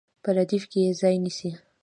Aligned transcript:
په 0.23 0.29
ردیف 0.37 0.63
کې 0.71 0.79
یې 0.85 0.91
ځای 1.01 1.15
نیسي. 1.23 1.49